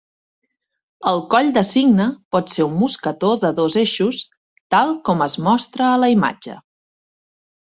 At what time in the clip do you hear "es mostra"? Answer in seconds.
5.27-5.91